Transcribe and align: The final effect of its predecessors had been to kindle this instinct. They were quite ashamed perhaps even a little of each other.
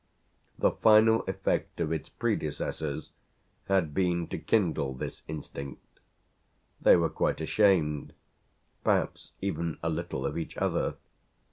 The 0.57 0.71
final 0.71 1.21
effect 1.27 1.79
of 1.79 1.91
its 1.91 2.09
predecessors 2.09 3.11
had 3.65 3.93
been 3.93 4.25
to 4.29 4.39
kindle 4.39 4.95
this 4.95 5.21
instinct. 5.27 5.99
They 6.81 6.95
were 6.95 7.07
quite 7.07 7.39
ashamed 7.39 8.13
perhaps 8.83 9.33
even 9.41 9.77
a 9.83 9.91
little 9.91 10.25
of 10.25 10.39
each 10.39 10.57
other. 10.57 10.95